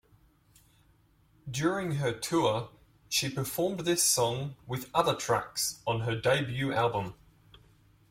[1.51, 2.69] During her tour,
[3.07, 7.13] she performed this song with other tracks on her debut album.